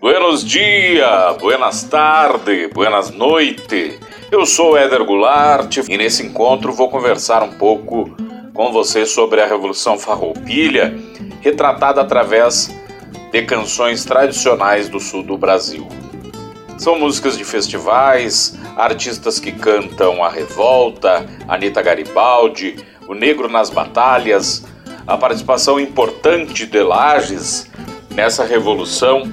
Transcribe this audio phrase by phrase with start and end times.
[0.00, 3.98] Buenos dias, buenas tardes, buenas noites.
[4.32, 8.08] Eu sou Éder Goulart e nesse encontro vou conversar um pouco
[8.54, 10.98] com você sobre a Revolução Farroupilha,
[11.42, 12.74] retratada através
[13.30, 15.86] de canções tradicionais do sul do Brasil.
[16.78, 24.64] São músicas de festivais, artistas que cantam a revolta, Anita Garibaldi, o negro nas batalhas,
[25.06, 27.70] a participação importante de Lages
[28.14, 29.30] nessa revolução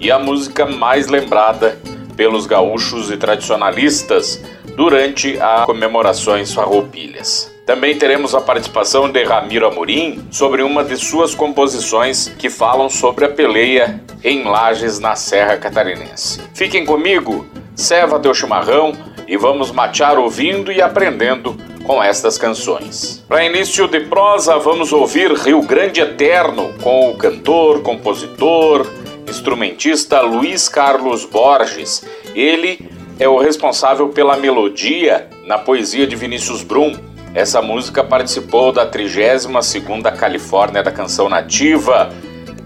[0.00, 1.78] e a música mais lembrada
[2.16, 4.42] pelos gaúchos e tradicionalistas
[4.76, 7.54] durante as comemorações farroupilhas.
[7.66, 13.26] Também teremos a participação de Ramiro Amorim sobre uma de suas composições que falam sobre
[13.26, 16.40] a peleia em Lages na Serra Catarinense.
[16.52, 17.46] Fiquem comigo,
[17.76, 18.92] serva teu chimarrão
[19.28, 23.24] e vamos matear ouvindo e aprendendo com estas canções.
[23.28, 28.86] Para início de prosa, vamos ouvir Rio Grande Eterno com o cantor, compositor,
[29.30, 32.04] instrumentista Luiz Carlos Borges.
[32.34, 36.94] Ele é o responsável pela melodia na poesia de Vinícius Brum.
[37.32, 42.12] Essa música participou da 32ª Califórnia da Canção Nativa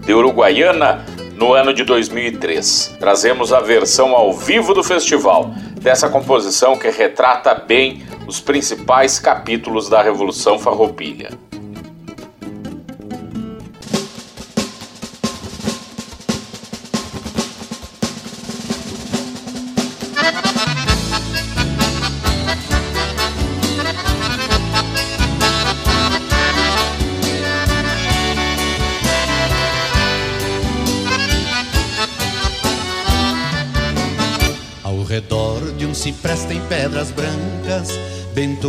[0.05, 2.97] de Uruguaiana no ano de 2003.
[2.99, 9.87] Trazemos a versão ao vivo do festival dessa composição que retrata bem os principais capítulos
[9.87, 11.29] da Revolução Farroupilha.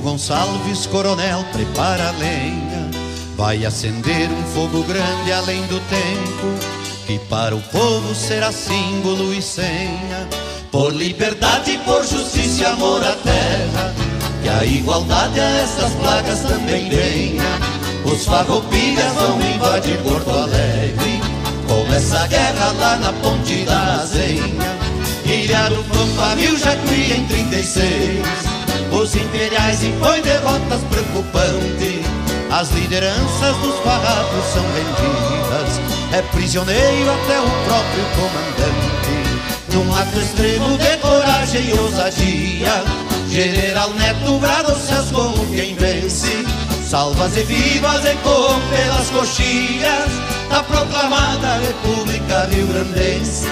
[0.06, 2.88] Gonçalves, coronel, prepara a lenha.
[3.36, 6.46] Vai acender um fogo grande além do tempo,
[7.08, 10.28] que para o povo será símbolo e senha.
[10.70, 13.92] Por liberdade, por justiça e amor à terra,
[14.44, 17.42] que a igualdade a estas plagas também venha.
[18.04, 21.20] Os farroupilhas vão invadir Porto Alegre,
[21.66, 24.76] começa a guerra lá na ponte da Azenha.
[25.24, 28.15] Ilha do Pampa, já cria em 36 Os
[29.76, 32.06] imperiais impõem derrotas preocupantes
[32.50, 35.80] As lideranças dos farrapos são vendidas
[36.12, 39.16] É prisioneiro até o próprio comandante.
[39.72, 42.84] Num ato extremo de coragem e ousadia
[43.28, 46.44] General Neto brado se como quem vence.
[46.88, 50.08] Salvas e vivas ecoam pelas coxilhas
[50.48, 53.48] Da proclamada República Rio-Grandense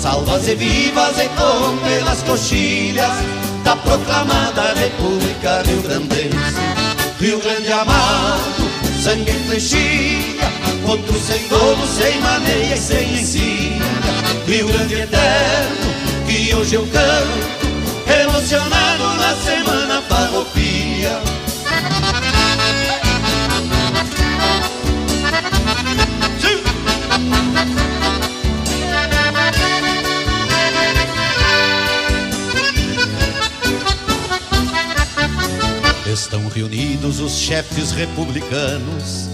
[0.00, 6.60] Salvas e vivas ecoam pelas coxilhas Da proclamada República Rio Grandense
[7.20, 8.68] Rio Grande amado,
[9.00, 10.50] sangue em flechilha
[10.88, 13.86] Outro sem dono, sem maneia e sem ensina
[14.44, 15.94] Rio Grande eterno,
[16.26, 20.79] que hoje eu canto Emocionado na semana farroupia
[36.30, 39.28] Estão reunidos os chefes republicanos.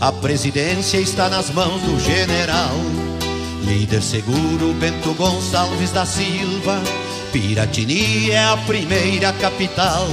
[0.00, 2.74] A presidência está nas mãos do general.
[3.64, 6.82] Líder seguro Bento Gonçalves da Silva.
[7.30, 10.08] Piratini é a primeira capital.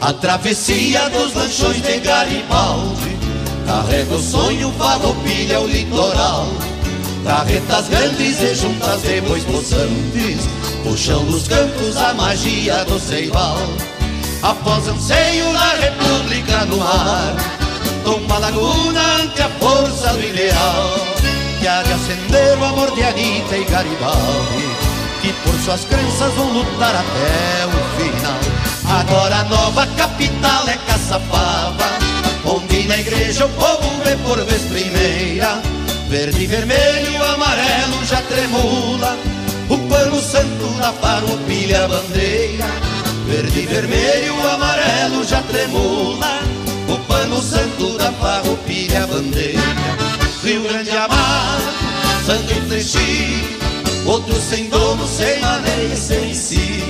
[0.00, 3.18] A travessia dos lanchões de Garibaldi
[3.66, 6.46] carrega o sonho, farroupilha o litoral.
[7.26, 10.48] Carretas grandes e juntas de bois possantes
[10.82, 13.58] puxam dos campos a magia do ceival.
[14.42, 17.36] Após anseio da república no ar
[18.02, 20.98] Tomba laguna ante a força do ideal
[21.60, 24.68] Que há de acender o amor de Anitta e Garibaldi
[25.20, 28.98] Que por suas crenças vão lutar até o final.
[28.98, 31.86] Agora a nova capital é Caçapava
[32.44, 35.62] Onde na igreja o povo vê por vez primeira
[36.08, 39.16] Verde, vermelho, amarelo já tremula
[39.68, 42.91] O pano santo da farroupilha bandeira
[43.26, 46.40] Verde, vermelho, amarelo já tremula.
[46.88, 49.60] O pano santo da farroupilha bandeira.
[50.42, 51.62] Rio Grande amado,
[52.26, 53.62] sangue flechir
[54.04, 56.82] Outro sem dono, sem maneira e sem si.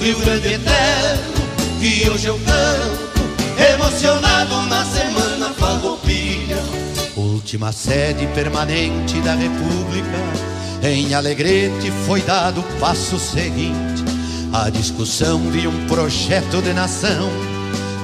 [0.00, 1.34] Rio Grande eterno,
[1.80, 6.58] que hoje eu canto Emocionado na semana farroupilha
[7.16, 10.18] Última sede permanente da República.
[10.82, 14.03] Em Alegrete foi dado o passo seguinte
[14.54, 17.28] a discussão de um projeto de nação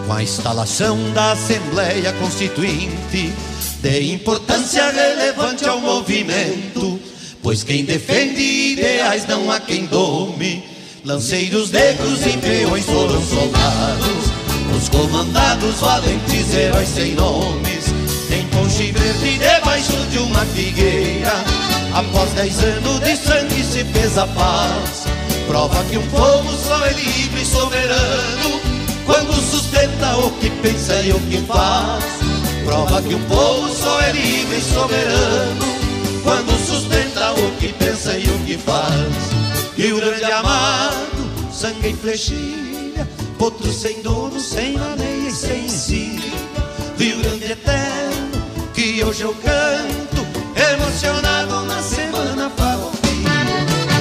[0.07, 3.33] com a instalação da Assembleia Constituinte
[3.81, 7.01] de importância relevante ao movimento
[7.43, 8.41] Pois quem defende
[8.73, 10.63] ideais não há quem dome.
[11.05, 14.31] Lanceiros negros e peões foram soldados.
[14.77, 17.87] Os comandados, valentes heróis sem nomes.
[18.31, 21.33] Em ponche verde debaixo de uma figueira.
[21.95, 25.10] Após dez anos de sangue se fez a paz.
[25.51, 28.61] Prova que um povo só é livre e soberano.
[29.05, 32.05] Quando sustenta o que pensa e o que faz.
[32.65, 35.71] Prova que um povo só é livre e soberano
[36.23, 39.75] quando sustenta o que pensa e o que faz.
[39.77, 46.21] Rio Grande amado, sangue e flechilha, outro sem dono, sem maneia e sem si.
[46.97, 50.25] Rio Grande eterno, que hoje eu canto,
[50.55, 51.81] emocionado na.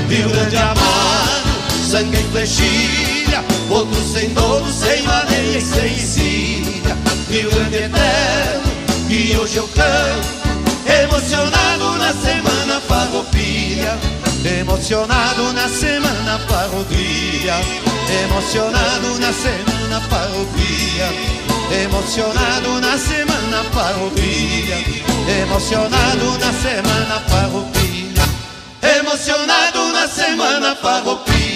[0.09, 1.49] Rio Grande amado,
[1.87, 6.81] sangue e flechilha, outro sem dono, sem maneia e sem si.
[7.29, 8.71] Rio Grande eterno,
[9.07, 10.39] que hoje eu canto,
[11.03, 13.95] Emocionado na semana farroupilha.
[14.59, 17.55] Emocionado na semana farroupilha.
[18.23, 21.13] Emocionado na semana farroupilha.
[21.83, 24.77] Emocionado na semana farroupilha.
[25.43, 27.88] Emocionado na semana farroupilha
[28.97, 31.49] Emocionado na semana farroupilha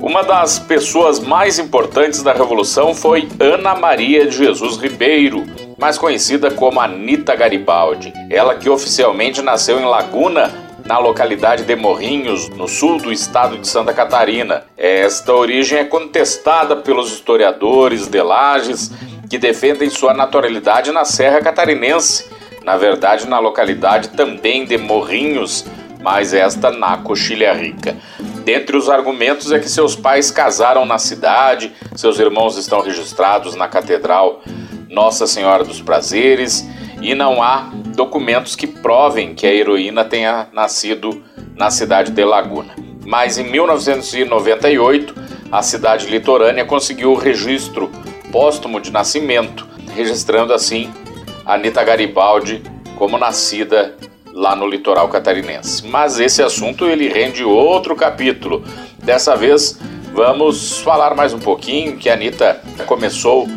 [0.00, 5.44] uma das pessoas mais importantes da Revolução foi Ana Maria de Jesus Ribeiro,
[5.76, 8.12] mais conhecida como Anita Garibaldi.
[8.30, 10.50] Ela que oficialmente nasceu em Laguna,
[10.86, 14.62] na localidade de Morrinhos, no sul do estado de Santa Catarina.
[14.76, 18.90] Esta origem é contestada pelos historiadores de Lages,
[19.28, 22.24] que defendem sua naturalidade na Serra Catarinense,
[22.68, 25.64] na verdade na localidade também de Morrinhos,
[26.02, 27.96] mas esta na Coxilha Rica.
[28.44, 33.68] Dentre os argumentos é que seus pais casaram na cidade, seus irmãos estão registrados na
[33.68, 34.42] Catedral
[34.90, 36.68] nossa Senhora dos Prazeres
[37.00, 41.24] e não há documentos que provem que a heroína tenha nascido
[41.56, 42.74] na cidade de Laguna.
[43.06, 45.14] Mas em 1998,
[45.50, 47.90] a cidade litorânea conseguiu o registro
[48.30, 49.66] póstumo de nascimento,
[49.96, 50.92] registrando assim
[51.48, 52.62] Anita Garibaldi
[52.94, 53.96] como nascida
[54.34, 55.86] lá no litoral catarinense.
[55.86, 58.62] Mas esse assunto ele rende outro capítulo.
[59.02, 59.80] Dessa vez
[60.12, 63.48] vamos falar mais um pouquinho que a Anitta começou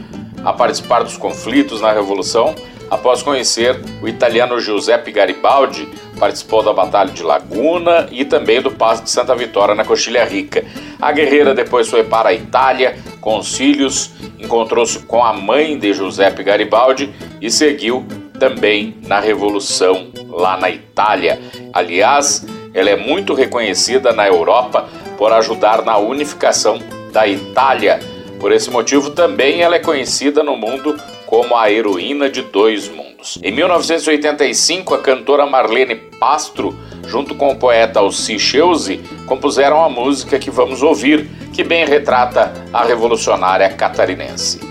[0.41, 2.55] a participar dos conflitos na Revolução.
[2.91, 5.87] Após conhecer o italiano Giuseppe Garibaldi,
[6.19, 10.65] participou da Batalha de Laguna e também do Passo de Santa Vitória na Coxilha Rica.
[11.01, 15.93] A guerreira depois foi para a Itália com os filhos, encontrou-se com a mãe de
[15.93, 17.09] Giuseppe Garibaldi
[17.39, 18.05] e seguiu
[18.37, 21.39] também na Revolução lá na Itália.
[21.71, 26.77] Aliás, ela é muito reconhecida na Europa por ajudar na unificação
[27.13, 28.01] da Itália
[28.41, 30.99] por esse motivo, também ela é conhecida no mundo
[31.31, 33.39] como a heroína de dois mundos.
[33.41, 40.37] Em 1985, a cantora Marlene Pastro, junto com o poeta Alci Cheuze, compuseram a música
[40.37, 44.70] que vamos ouvir, que bem retrata a revolucionária catarinense.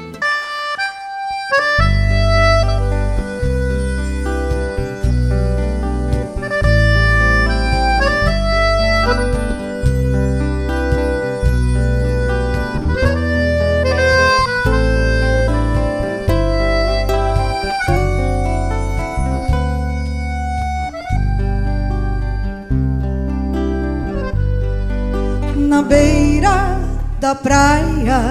[27.31, 28.23] Da praia,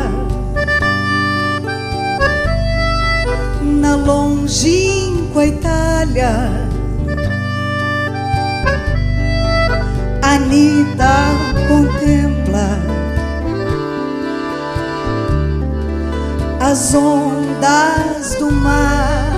[3.62, 6.68] na longínqua Itália.
[10.22, 11.15] Anita
[11.70, 12.68] contempla
[16.60, 19.32] as ondas do mar,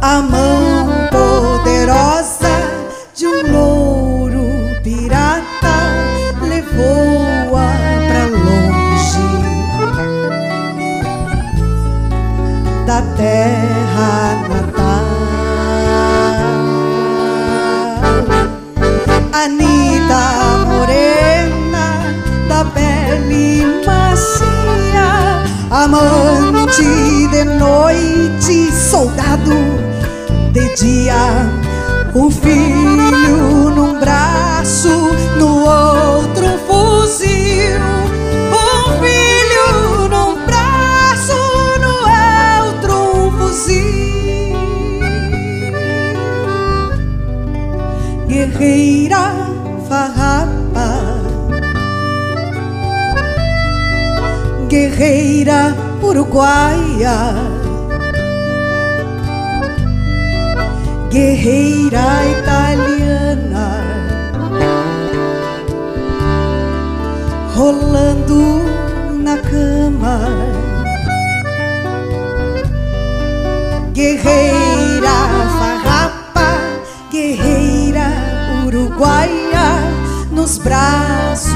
[0.00, 0.77] a mão
[13.18, 15.08] terra natal.
[19.32, 20.24] Anita
[20.70, 21.86] morena
[22.48, 29.58] da pele macia, amante de noite, soldado
[30.52, 31.24] de dia.
[32.14, 33.47] Um filho
[48.58, 49.24] Guerreira
[49.88, 50.88] farrapa,
[54.68, 55.60] guerreira
[56.02, 57.16] uruguaia.
[61.12, 63.66] guerreira italiana,
[67.54, 68.42] rolando
[69.24, 70.16] na cama.
[73.94, 75.16] Guerreira
[75.58, 76.48] farrapa,
[77.12, 77.67] guerreira
[78.98, 79.78] uruguaia,
[80.32, 81.52] nos braços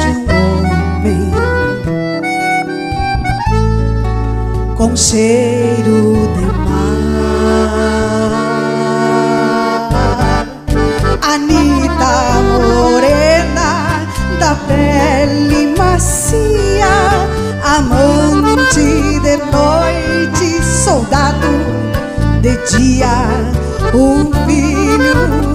[0.00, 0.24] de um
[0.64, 1.30] homem
[4.76, 6.86] com cheiro de mar.
[11.22, 12.14] Anita
[12.58, 13.70] morena
[14.40, 16.96] da pele macia,
[17.76, 21.52] amante de noite, soldado
[22.40, 23.16] de dia,
[23.94, 25.45] um filho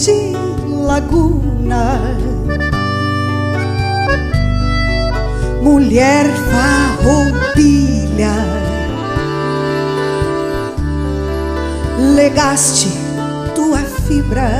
[0.00, 0.32] verde
[0.86, 2.16] laguna.
[5.62, 8.34] Mulher farroupilha,
[12.14, 12.88] legaste
[13.54, 14.50] tua fibra,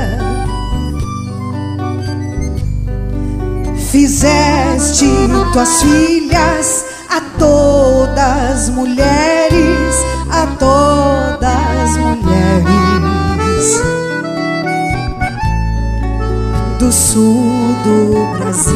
[3.89, 5.07] fizeste
[5.51, 9.95] tuas filhas a todas mulheres,
[10.29, 12.80] a todas mulheres
[16.91, 18.75] sul do Brasil.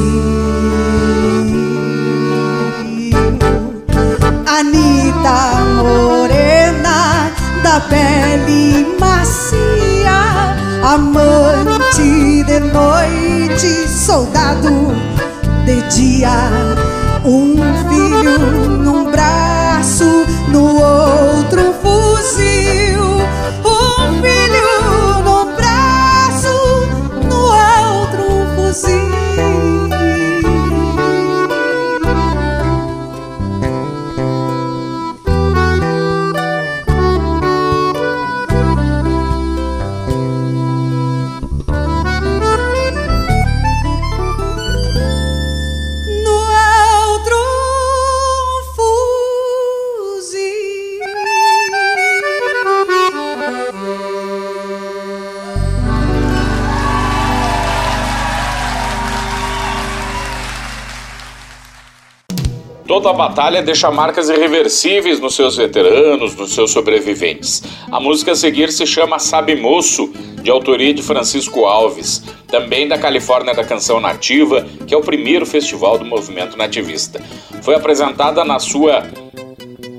[4.48, 7.29] Anita morena
[7.62, 14.95] da pele macia, amante de noite, soldado
[15.65, 16.38] de dia,
[17.25, 17.55] um
[17.89, 18.75] filho
[63.15, 67.63] batalha deixa marcas irreversíveis nos seus veteranos, nos seus sobreviventes.
[67.91, 70.12] A música a seguir se chama Sabe Moço,
[70.43, 75.45] de autoria de Francisco Alves, também da Califórnia da Canção Nativa, que é o primeiro
[75.45, 77.19] festival do movimento nativista.
[77.63, 79.03] Foi apresentada na sua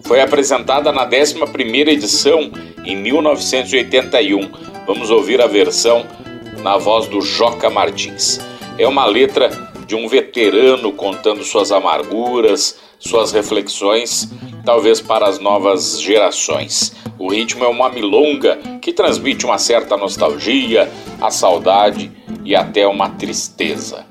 [0.05, 2.53] foi apresentada na 11ª edição
[2.85, 4.49] em 1981.
[4.87, 6.07] Vamos ouvir a versão
[6.63, 8.41] na voz do Joca Martins.
[8.79, 9.51] É uma letra
[9.87, 14.29] de um veterano contando suas amarguras, suas reflexões,
[14.65, 16.95] talvez para as novas gerações.
[17.19, 22.11] O ritmo é uma milonga que transmite uma certa nostalgia, a saudade
[22.45, 24.05] e até uma tristeza.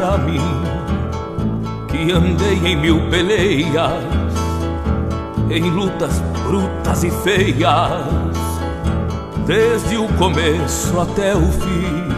[0.00, 0.40] Pra mim,
[1.88, 4.02] que andei em mil peleias,
[5.50, 8.06] em lutas brutas e feias,
[9.46, 12.08] desde o começo até o fim.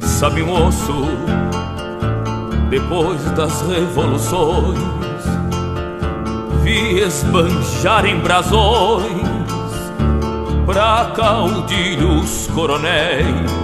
[0.00, 1.06] Sabe, moço,
[2.68, 4.76] depois das revoluções,
[6.64, 9.22] vi esbanjar em brasões
[10.66, 13.61] pra caudilhos coronéis,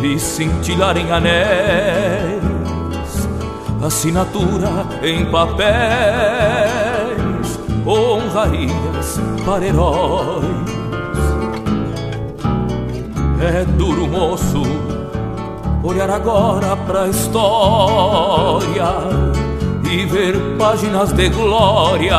[0.00, 2.36] vi cintilar em anéis,
[3.84, 5.66] assinatura em papéis,
[7.86, 10.44] honrarias para heróis.
[13.40, 14.62] É duro, moço,
[15.82, 18.88] olhar agora pra história
[19.90, 22.16] e ver páginas de glórias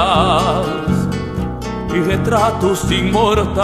[1.94, 3.58] e retratos imortais.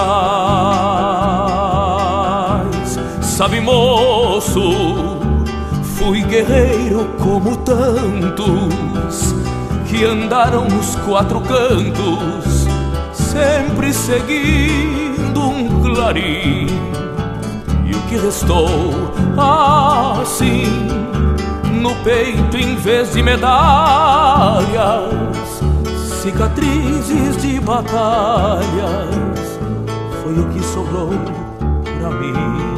[3.33, 4.61] Sabe, moço,
[5.97, 9.33] fui guerreiro como tantos
[9.87, 12.67] que andaram nos quatro cantos,
[13.11, 16.67] sempre seguindo um clarim.
[17.83, 18.69] E o que restou
[19.35, 20.67] assim
[21.81, 25.11] no peito em vez de medalhas,
[26.21, 29.09] cicatrizes de batalhas,
[30.21, 31.09] foi o que sobrou
[31.99, 32.72] pra mim.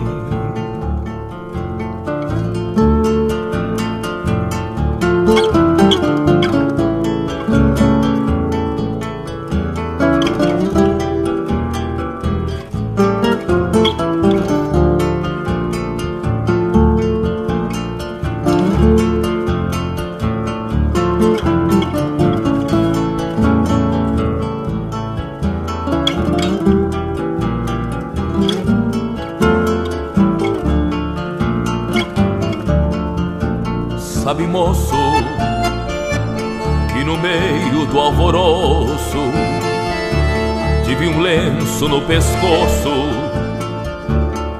[42.76, 42.92] Pescoço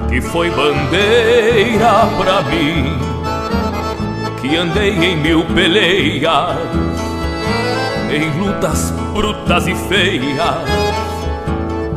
[0.08, 2.98] que foi bandeira pra mim,
[4.40, 6.56] que andei em mil peleias,
[8.10, 10.56] em lutas brutas e feias,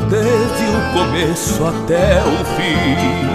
[0.09, 3.29] desde o começo até o fim.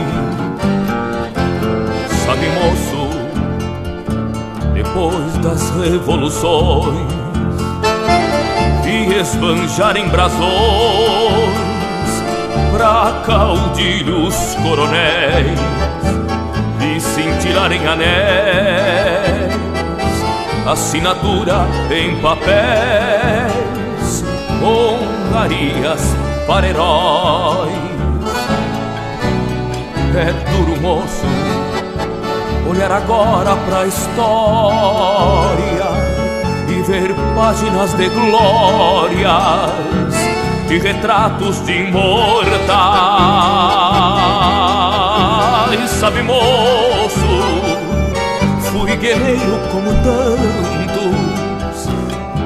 [2.27, 3.09] Sabe, moço,
[4.75, 7.07] depois das revoluções,
[8.83, 11.54] vi esbanjar em brasões
[12.75, 15.61] pra caudilhos coronéis
[16.81, 19.55] e cintilarem anéis,
[20.67, 24.25] assinatura em papéis,
[24.61, 26.03] hongarias
[26.49, 27.73] para heróis.
[30.17, 31.27] É duro, moço,
[32.69, 34.25] olhar agora pra história
[36.69, 40.14] e ver páginas de glórias
[40.67, 42.65] de retratos de imortais.
[46.01, 47.19] Sabe, moço,
[48.61, 50.45] fui guerreiro como tantos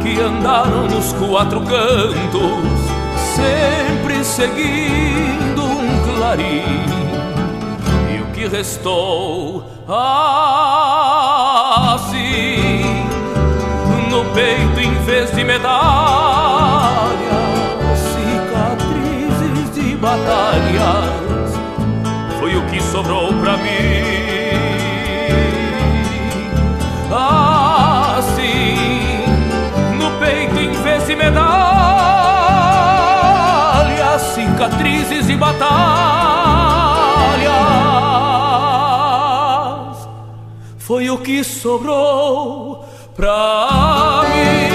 [0.01, 2.81] que andaram nos quatro cantos,
[3.35, 6.85] sempre seguindo um clarim.
[8.15, 9.65] E o que restou
[11.95, 13.07] assim
[14.09, 16.38] no peito em vez de medalha?
[20.09, 21.53] Batalhas
[22.41, 24.17] foi o que sobrou pra mim.
[28.17, 28.77] Assim,
[29.99, 31.43] no peito em vez de medalhas,
[34.35, 35.69] cicatrizes e batalhas
[40.79, 42.83] foi o que sobrou
[43.15, 44.68] pra mim.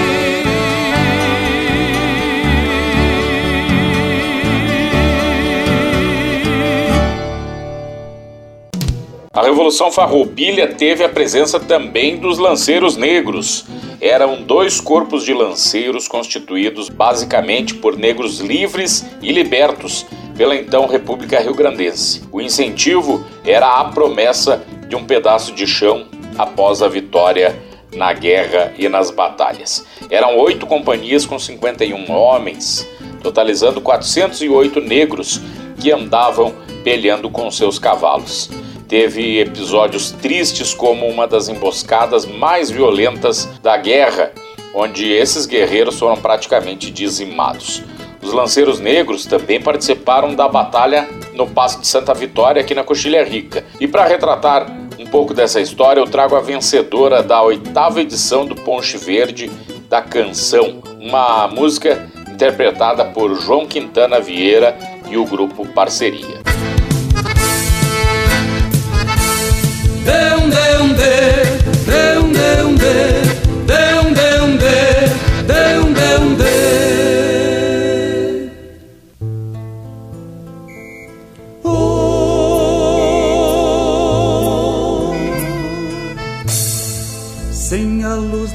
[9.34, 13.64] A Revolução Farroupilha teve a presença também dos lanceiros negros.
[14.00, 21.40] Eram dois corpos de lanceiros constituídos basicamente por negros livres e libertos pela então República
[21.40, 22.22] Rio-Grandense.
[22.30, 26.06] O incentivo era a promessa de um pedaço de chão
[26.38, 27.60] após a vitória
[27.92, 29.84] na guerra e nas batalhas.
[30.10, 32.88] Eram oito companhias com 51 homens,
[33.20, 35.40] totalizando 408 negros
[35.80, 38.48] que andavam peleando com seus cavalos
[38.88, 44.32] teve episódios tristes como uma das emboscadas mais violentas da guerra,
[44.74, 47.82] onde esses guerreiros foram praticamente dizimados.
[48.22, 53.22] Os lanceiros negros também participaram da batalha no Passo de Santa Vitória, aqui na Coxilha
[53.22, 53.64] Rica.
[53.78, 54.66] E para retratar
[54.98, 59.50] um pouco dessa história, eu trago a vencedora da oitava edição do Ponche Verde
[59.88, 64.76] da Canção, uma música interpretada por João Quintana Vieira
[65.10, 66.43] e o grupo Parceria.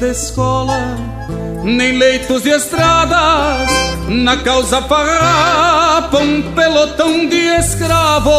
[0.09, 0.97] Escola,
[1.63, 3.69] nem leitos de estradas,
[4.07, 8.33] na causa farrapa um pelotão de escravos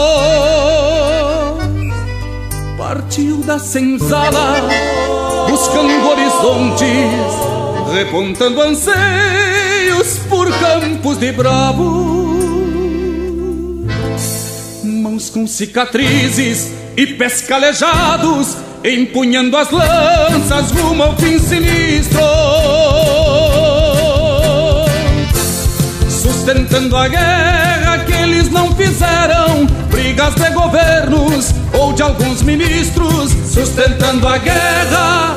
[2.90, 4.68] partiu da senzala,
[5.48, 6.88] buscando horizontes,
[7.94, 12.36] repontando anseios por campos de bravo.
[14.82, 22.18] Mãos com cicatrizes e pés calejados, empunhando as lanças rumo ao fim sinistro.
[26.08, 27.49] Sustentando a guerra
[30.30, 35.36] brigas de governos ou de alguns ministros, sustentando a guerra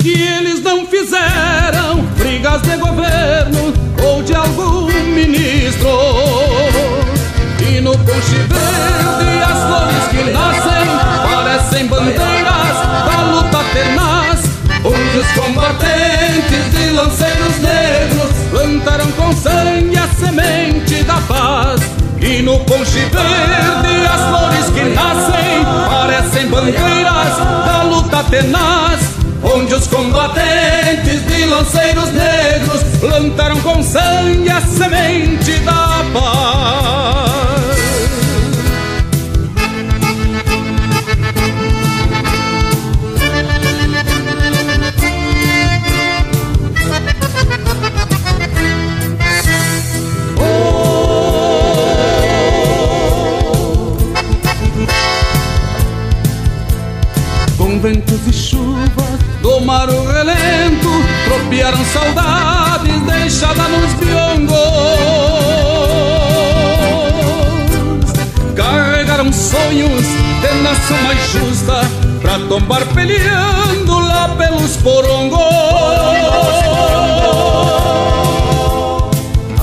[0.00, 3.72] que eles não fizeram, brigas de governo
[4.04, 5.88] ou de algum ministro.
[7.68, 10.86] E no ponche verde as flores que nascem
[11.30, 12.35] parecem bandeiras
[22.36, 29.00] E no ponche verde as flores que nascem parecem bandeiras da luta tenaz,
[29.42, 36.85] onde os combatentes de lanceiros negros plantaram com sangue a semente da paz.
[61.56, 64.52] Tropearam saudades deixadas nos biongos
[68.54, 71.80] Carregaram sonhos de nação mais justa
[72.20, 75.40] Pra tombar peleando lá pelos porongos.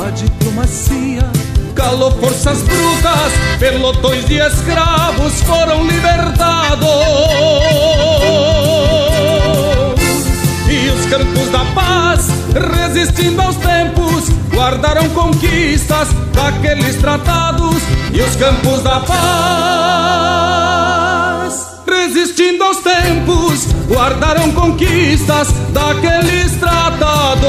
[0.03, 1.29] A diplomacia
[1.75, 6.89] calou forças brutas Pelotões de escravos foram libertados.
[10.73, 11.82] E os campos da paz,
[12.53, 17.81] resistindo aos tempos Guardaram conquistas daqueles tratados
[18.13, 20.13] E os campos da paz.
[21.87, 27.43] Resistindo aos tempos, guardaram conquistas daqueles tratados.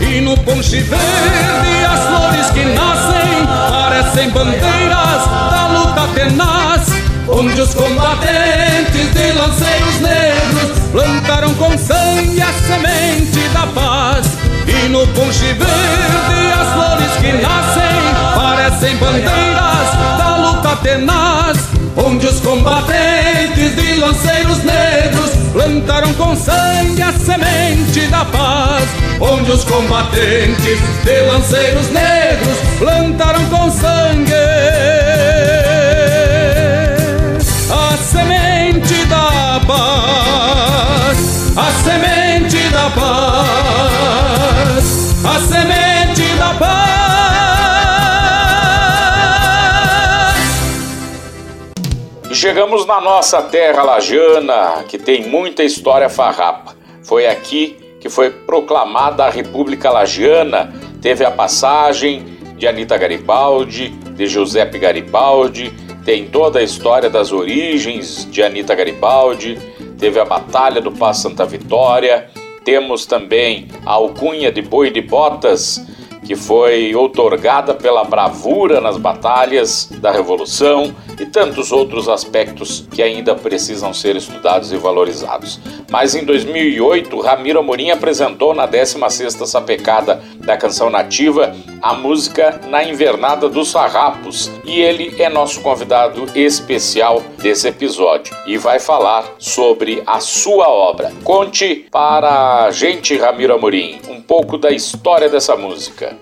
[0.00, 6.88] E no ponche verde as flores que nascem parecem bandeiras da luta tenaz,
[7.28, 14.26] onde os combatentes de lanceiros negros plantaram com sangue a semente da paz.
[14.66, 18.00] E no ponche verde as flores que nascem
[18.34, 21.58] parecem bandeiras da luta tenaz,
[21.96, 28.84] onde os combatentes de lanceiros negros plantaram com sangue a semente da paz,
[29.20, 34.29] onde os combatentes de lanceiros negros plantaram com sangue
[52.60, 56.76] chegamos na nossa terra lajana, que tem muita história farrapa.
[57.02, 60.70] Foi aqui que foi proclamada a República Lagiana,
[61.00, 62.22] teve a passagem
[62.58, 65.72] de Anita Garibaldi, de Giuseppe Garibaldi,
[66.04, 69.58] tem toda a história das origens de Anita Garibaldi,
[69.98, 72.28] teve a Batalha do Passo Santa Vitória,
[72.62, 75.82] temos também a alcunha de Boi de Botas,
[76.30, 83.34] que foi outorgada pela bravura nas batalhas da Revolução e tantos outros aspectos que ainda
[83.34, 85.58] precisam ser estudados e valorizados.
[85.90, 92.84] Mas em 2008, Ramiro Amorim apresentou na 16ª sapecada da canção nativa a música Na
[92.84, 100.00] Invernada dos Farrapos e ele é nosso convidado especial desse episódio e vai falar sobre
[100.06, 101.12] a sua obra.
[101.24, 106.19] Conte para a gente, Ramiro Amorim, um pouco da história dessa música.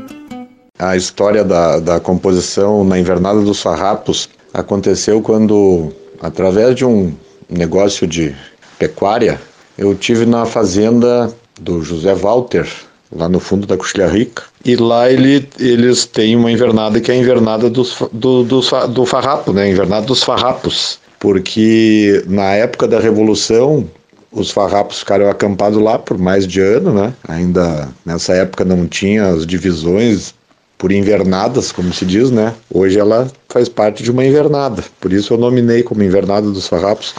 [0.79, 7.13] A história da, da composição na Invernada dos Farrapos aconteceu quando, através de um
[7.51, 8.35] negócio de
[8.79, 9.41] pecuária,
[9.77, 12.67] eu tive na fazenda do José Walter,
[13.11, 17.15] lá no fundo da Coxilha Rica, e lá ele, eles têm uma invernada que é
[17.15, 19.71] a invernada dos, do, do, do farrapo, né?
[19.71, 23.89] Invernada dos farrapos, porque na época da Revolução
[24.31, 27.13] os farrapos ficaram acampados lá por mais de ano, né?
[27.27, 30.35] Ainda nessa época não tinha as divisões
[30.79, 32.55] por invernadas, como se diz, né?
[32.73, 34.85] Hoje ela faz parte de uma invernada.
[35.01, 37.15] Por isso eu nominei como Invernada dos Farrapos,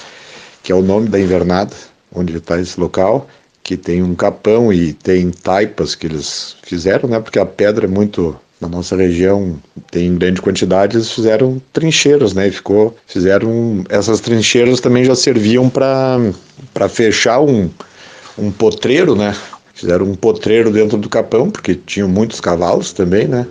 [0.64, 1.76] que é o nome da invernada,
[2.16, 3.28] onde está esse local,
[3.62, 7.20] que tem um capão e tem taipas que eles fizeram, né?
[7.20, 9.58] Porque a pedra é muito na nossa região
[9.90, 12.52] tem grande quantidade, eles fizeram trincheiras, né?
[12.52, 16.18] ficou, fizeram essas trincheiras também já serviam para
[16.74, 17.70] para fechar um,
[18.38, 19.34] um potreiro, né?
[19.80, 23.48] Fizeram um potreiro dentro do capão, porque tinham muitos cavalos também, né?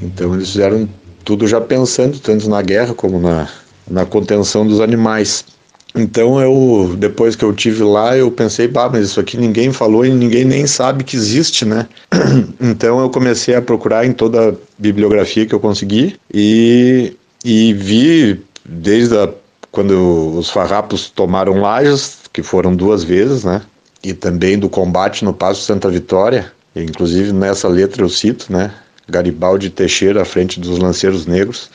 [0.00, 0.88] Então eles fizeram
[1.24, 3.48] tudo já pensando tanto na guerra como na,
[3.90, 5.44] na contenção dos animais.
[5.92, 10.06] Então eu, depois que eu tive lá, eu pensei, bah, mas isso aqui ninguém falou
[10.06, 11.88] e ninguém nem sabe que existe, né?
[12.60, 18.40] Então eu comecei a procurar em toda a bibliografia que eu consegui e, e vi
[18.64, 19.28] desde a,
[19.72, 23.62] quando os farrapos tomaram Lages, que foram duas vezes, né?
[24.02, 28.72] E também do combate no Passo Santa Vitória, inclusive nessa letra eu cito, né?
[29.08, 31.70] Garibaldi Teixeira à frente dos lanceiros negros.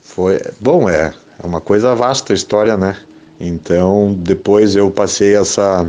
[0.00, 1.12] Foi, bom, é,
[1.42, 2.96] é uma coisa vasta a história, né?
[3.38, 5.86] Então, depois eu passei essa,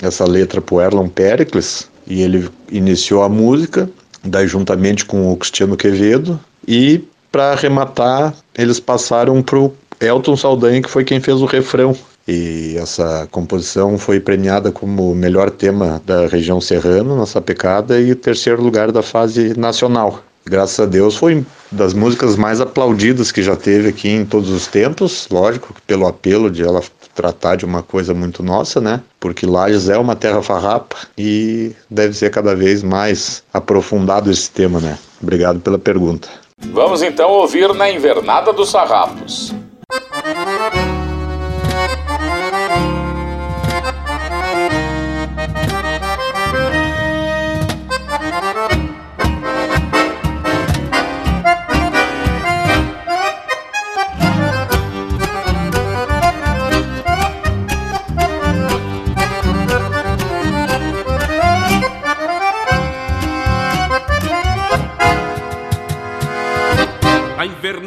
[0.00, 3.90] essa letra para o Erlon Pericles e ele iniciou a música,
[4.22, 10.82] daí juntamente com o Cristiano Quevedo, e para arrematar, eles passaram para o Elton Saldanha,
[10.82, 11.96] que foi quem fez o refrão.
[12.26, 18.62] E essa composição foi premiada como melhor tema da região serrana, na Sapecada, e terceiro
[18.62, 23.88] lugar da fase nacional graças a Deus, foi das músicas mais aplaudidas que já teve
[23.88, 26.82] aqui em todos os tempos, lógico, pelo apelo de ela
[27.14, 29.00] tratar de uma coisa muito nossa, né?
[29.20, 34.80] Porque Lages é uma terra farrapa e deve ser cada vez mais aprofundado esse tema,
[34.80, 34.98] né?
[35.22, 36.28] Obrigado pela pergunta.
[36.72, 39.52] Vamos então ouvir na Invernada dos Sarrapos.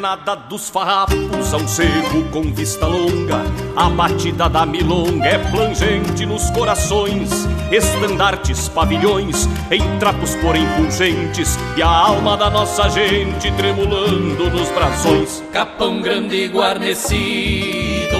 [0.06, 3.42] Invernada dos farrapos um seco com vista longa.
[3.74, 11.82] A batida da milonga é plangente nos corações, estandartes, pavilhões, em trapos porém pungentes, e
[11.82, 15.42] a alma da nossa gente tremulando nos brações.
[15.52, 18.16] Capão grande guarnecido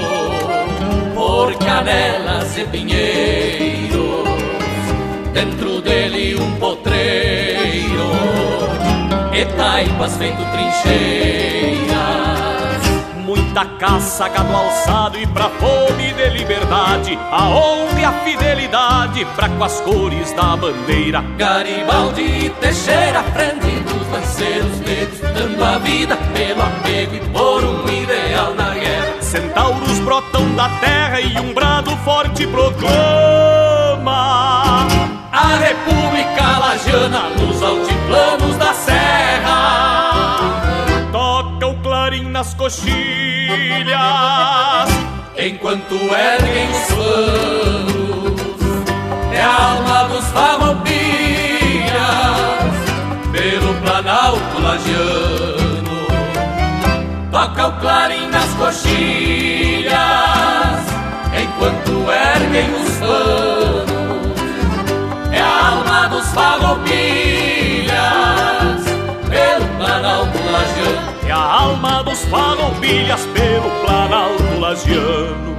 [1.14, 4.28] por canelas e pinheiros,
[5.32, 8.10] dentro dele um potreiro
[9.32, 11.55] e taipas feito trincheiras.
[13.56, 19.48] Muita caça, gado alçado e pra fome de liberdade, a honra e a fidelidade pra
[19.48, 21.24] com as cores da bandeira.
[21.38, 27.88] Garibaldi e Teixeira, frente dos lanceiros negros, dando a vida pelo apego e por um
[27.88, 29.22] ideal na guerra.
[29.22, 32.92] Centauros brotam da terra e um brado forte proclama
[35.32, 39.85] a República Lagiana nos altiplanos da serra.
[42.36, 42.92] Nas coxilhas,
[45.38, 48.60] enquanto erguem os planos.
[49.32, 50.92] É a alma dos farroupilhas,
[53.32, 56.08] pelo Planalto Lagiano.
[57.32, 59.94] Toca o clarim nas coxilhas,
[61.42, 63.96] enquanto erguem os planos
[65.40, 67.35] alma dos farroupilhas
[71.96, 75.56] alma dos farroupilhas pelo Planalto Lagiano.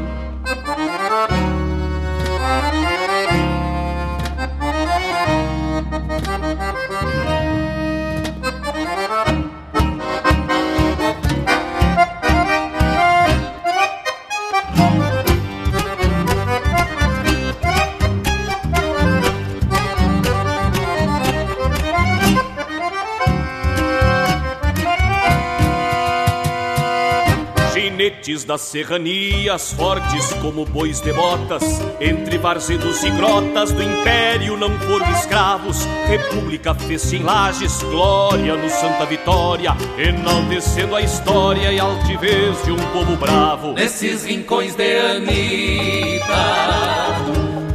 [28.27, 31.63] Das serranias, fortes como bois de botas,
[31.97, 35.85] entre varzedos e grotas do império não foram escravos.
[36.05, 42.91] República fez-se em lajes, glória no Santa Vitória, enaltecendo a história e altivez de um
[42.91, 43.71] povo bravo.
[43.71, 46.25] Nesses rincões de Anitta,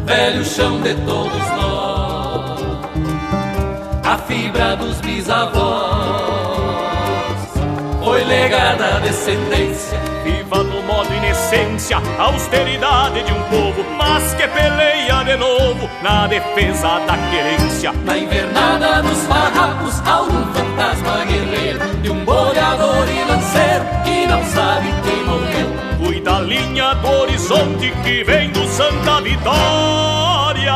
[0.04, 2.60] velho chão de todos nós,
[4.04, 6.31] a fibra dos bisavós
[8.12, 9.98] foi legada à descendência.
[10.22, 15.88] Viva no modo in essência, a austeridade de um povo, mas que peleia de novo
[16.02, 17.90] na defesa da querência.
[18.04, 24.44] Na invernada dos farrapos, há um fantasma guerreiro, de um boleador e lanceiro que não
[24.44, 25.72] sabe quem morreu.
[26.04, 30.74] Cuida a linha do horizonte que vem do Santa Vitória.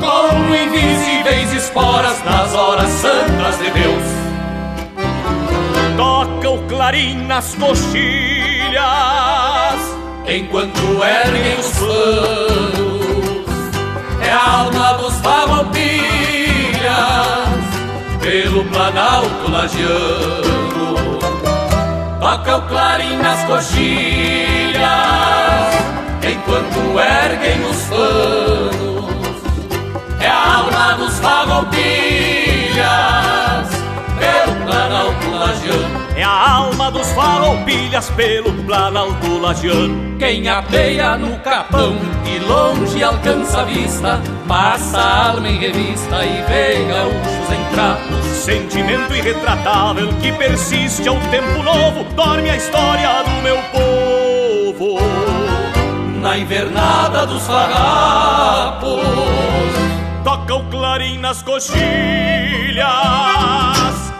[0.00, 4.19] Como invisível férteis esporas nas horas santas de Deus.
[6.80, 8.80] Clarim nas coxilhas,
[10.26, 13.44] enquanto erguem os panos,
[14.22, 15.90] é a alma dos farroupilhas,
[18.22, 21.18] pelo planalto lagiano.
[22.18, 24.80] Toca o clarim nas coxilhas,
[26.32, 29.04] enquanto erguem os panos,
[30.18, 33.19] é a alma dos farroupilhas
[36.20, 40.18] É a alma dos farroupilhas pelo planalto lagiano.
[40.18, 46.42] Quem apeia no capão e longe alcança a vista, passa a alma em revista e
[46.42, 48.26] vê gaúchos em trapos.
[48.36, 54.98] Sentimento irretratável que persiste ao tempo novo, dorme a história do meu povo.
[56.20, 59.00] Na invernada dos farrapos,
[60.22, 61.80] toca o clarim nas coxilhas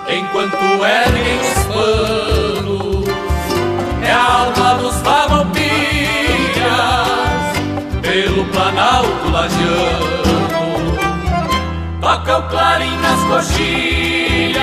[0.08, 1.59] enquanto erguem os
[4.02, 5.60] É a alma dos farroupilhas
[8.02, 10.20] pelo planalto lagiano.
[12.00, 14.60] Toca o clarim nas coxilhas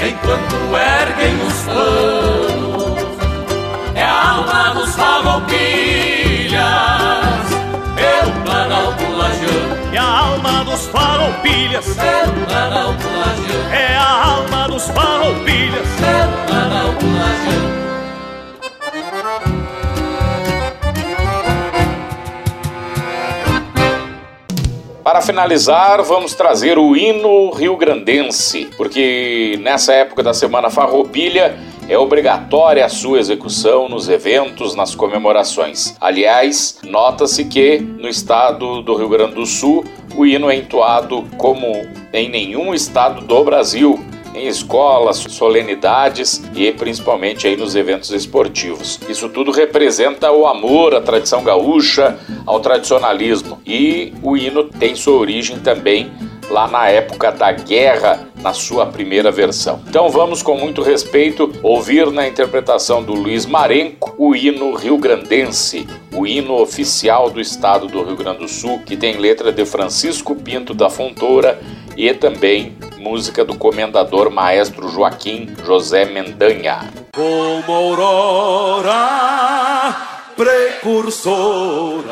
[0.00, 3.16] enquanto erguem os panos.
[3.94, 5.95] É a alma dos farroupilhas
[10.76, 11.86] dos farroupilhas.
[13.72, 15.86] É a alma dos farroupilhas.
[25.02, 31.56] Para finalizar, vamos trazer o hino rio-grandense, porque nessa época da Semana Farroupilha
[31.88, 35.94] é obrigatória a sua execução nos eventos, nas comemorações.
[36.00, 39.84] Aliás, nota-se que no estado do Rio Grande do Sul
[40.16, 41.66] o hino é entoado como
[42.12, 44.00] em nenhum estado do Brasil
[44.36, 49.00] em escolas, solenidades e principalmente aí nos eventos esportivos.
[49.08, 53.58] Isso tudo representa o amor à tradição gaúcha, ao tradicionalismo.
[53.66, 56.12] E o hino tem sua origem também
[56.56, 59.78] lá na época da guerra, na sua primeira versão.
[59.86, 66.26] Então vamos com muito respeito ouvir na interpretação do Luiz Marenco o hino rio-grandense, o
[66.26, 70.72] hino oficial do estado do Rio Grande do Sul, que tem letra de Francisco Pinto
[70.72, 71.60] da Fontoura
[71.94, 76.90] e também música do comendador maestro Joaquim José Mendanha.
[77.14, 78.94] Como aurora
[80.34, 82.02] precursora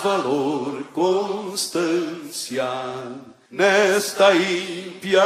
[0.00, 2.68] valor, constância
[3.48, 5.22] nesta ímpia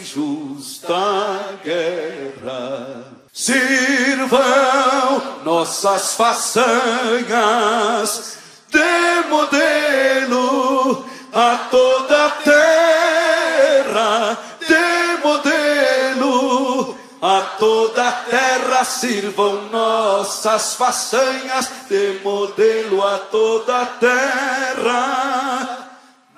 [0.00, 6.72] injusta guerra Sirvam nossas façanhas
[8.70, 18.82] de modelo a toda a terra, de modelo a toda a terra.
[18.84, 25.90] Sirvam nossas façanhas de modelo a toda a terra.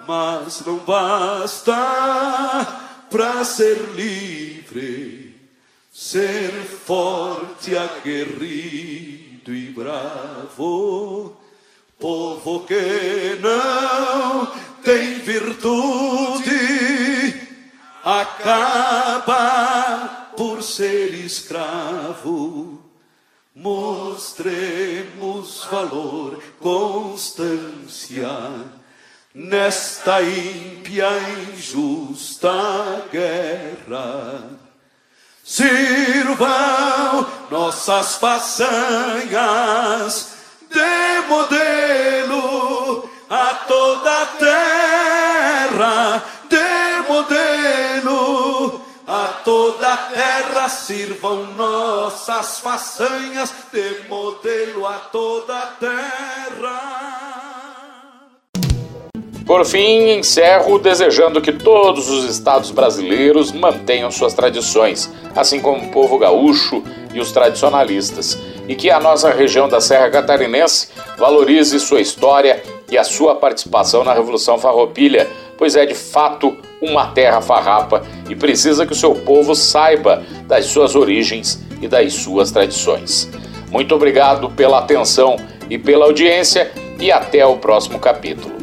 [0.04, 1.76] Mas não basta
[3.08, 5.27] para ser livre
[6.00, 11.36] Ser forte, aguerrido e bravo,
[11.98, 14.46] povo que não
[14.84, 16.54] tem virtude,
[18.04, 19.08] acaba
[20.36, 22.80] por ser escravo.
[23.52, 24.44] Mostremos
[25.64, 28.28] valor, constância
[29.34, 31.08] nesta ímpia
[31.52, 34.67] injusta guerra
[35.48, 38.66] Sirvam nossas façanhas
[40.70, 50.68] de modelo a toda a terra, de modelo a toda a terra.
[50.68, 57.27] Sirvam nossas façanhas de modelo a toda a terra.
[59.48, 65.90] Por fim, encerro desejando que todos os estados brasileiros mantenham suas tradições, assim como o
[65.90, 66.84] povo gaúcho
[67.14, 68.38] e os tradicionalistas,
[68.68, 74.04] e que a nossa região da Serra Catarinense valorize sua história e a sua participação
[74.04, 75.26] na Revolução Farroupilha,
[75.56, 80.66] pois é de fato uma terra farrapa e precisa que o seu povo saiba das
[80.66, 83.30] suas origens e das suas tradições.
[83.70, 85.36] Muito obrigado pela atenção
[85.70, 86.70] e pela audiência
[87.00, 88.57] e até o próximo capítulo.